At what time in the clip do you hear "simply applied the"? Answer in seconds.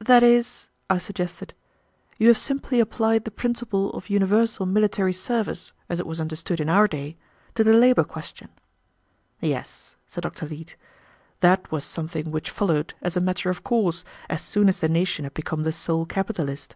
2.36-3.30